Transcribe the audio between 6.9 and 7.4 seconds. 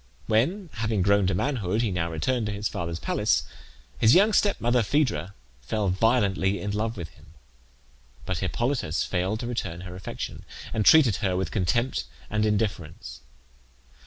with him;